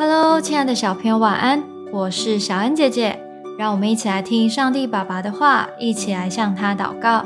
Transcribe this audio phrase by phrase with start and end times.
[0.00, 1.62] Hello，亲爱的小朋友，晚安！
[1.92, 3.20] 我是小恩姐姐，
[3.58, 7.22] 让我们一起来听上帝爸爸的话，一起来向他祷告。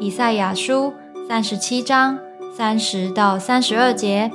[0.00, 0.92] 以赛亚书
[1.28, 2.18] 三十七章
[2.52, 4.32] 三十到三十二节：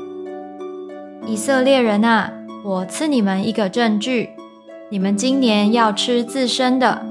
[1.26, 2.32] 以色列人啊，
[2.64, 4.30] 我赐你们一个证据，
[4.90, 7.06] 你们今年要吃自生的，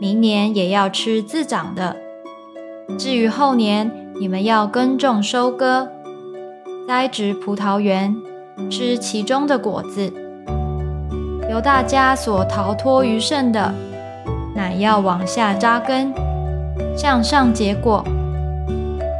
[0.00, 1.94] 明年也要吃自长的。
[2.98, 5.88] 至于后年，你们要耕种、收割、
[6.88, 8.16] 栽植葡萄园。
[8.70, 10.12] 吃其中的果子，
[11.50, 13.72] 由大家所逃脱余剩的，
[14.54, 16.12] 乃要往下扎根，
[16.96, 18.02] 向上结果，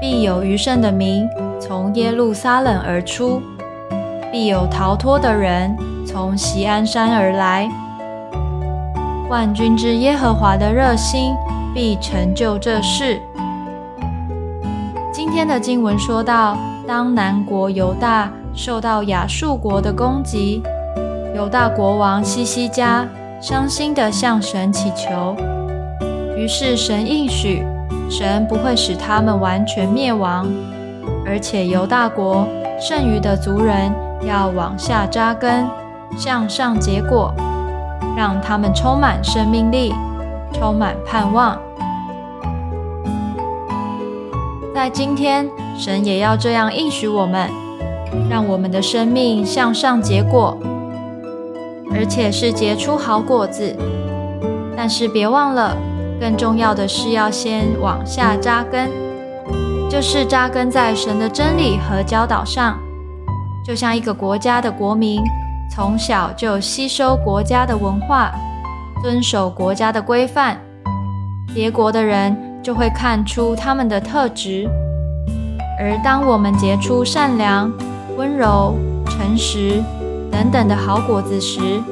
[0.01, 1.29] 必有余剩的民
[1.61, 3.41] 从耶路撒冷而出，
[4.33, 5.77] 必有逃脱的人
[6.07, 7.71] 从锡安山而来。
[9.29, 11.35] 万军之耶和华的热心
[11.75, 13.21] 必成就这事。
[15.13, 16.57] 今天的经文说到，
[16.87, 18.31] 当南国犹大。
[18.57, 20.63] 受到亚述国的攻击，
[21.37, 23.07] 犹大国王西西家
[23.39, 25.37] 伤心地向神祈求。
[26.35, 27.63] 于是神应许，
[28.09, 30.47] 神不会使他们完全灭亡，
[31.27, 32.49] 而且犹大国
[32.81, 35.69] 剩余的族人要往下扎根，
[36.17, 37.35] 向上结果，
[38.17, 39.95] 让他们充满生命力，
[40.55, 41.59] 充满盼望。
[44.75, 47.66] 在今天，神也要这样应许我们。
[48.29, 50.57] 让我们的生命向上结果，
[51.93, 53.77] 而且是结出好果子。
[54.77, 55.77] 但是别忘了，
[56.21, 58.91] 更重要的是要先往下扎根，
[59.89, 62.79] 就是扎根在神的真理和教导上。
[63.67, 65.21] 就像一个国家的国民，
[65.75, 68.33] 从小就吸收国家的文化，
[69.03, 70.57] 遵守国家的规范，
[71.55, 74.69] 别国的人就会看出他们的特质。
[75.79, 77.73] 而当我们结出善良，
[78.17, 78.75] 温柔、
[79.07, 79.83] 诚实
[80.31, 81.83] 等等的好果子时，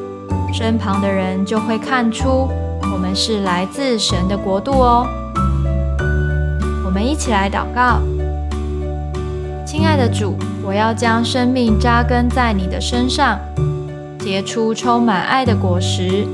[0.53, 2.49] 身旁的人就会看出
[2.91, 5.07] 我们是来自神的国度哦。
[6.87, 8.01] 我们一起来祷告：
[9.67, 10.35] 亲爱的主，
[10.65, 13.39] 我要将生命扎根在你的身上，
[14.19, 16.27] 结出充满爱的果实，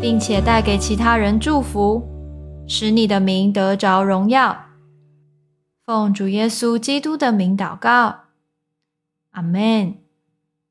[0.00, 2.02] 并且带给其他人祝福，
[2.66, 4.56] 使你的名得着荣耀。
[5.86, 8.16] 奉主耶稣基督的名祷告。
[9.34, 10.00] Amen.